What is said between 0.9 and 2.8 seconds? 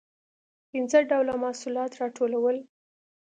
ډوله محصولات راټولول.